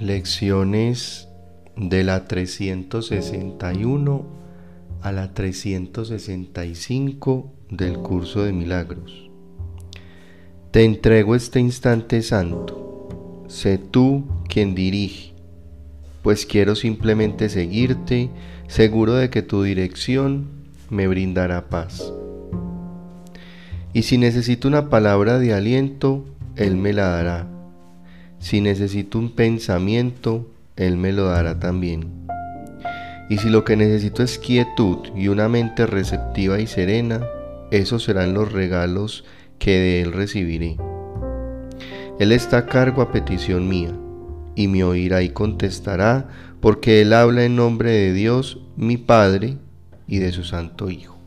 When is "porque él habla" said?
46.60-47.44